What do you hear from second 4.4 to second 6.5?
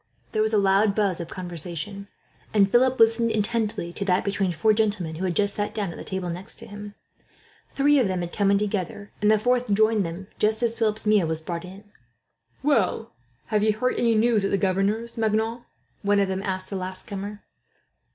four gentlemen who had just sat down at the